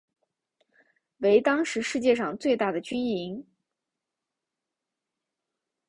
[1.19, 3.45] 为当时世界上最大的军营。